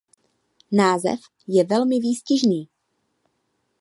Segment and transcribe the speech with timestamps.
[0.71, 2.69] Název je velmi výstižný.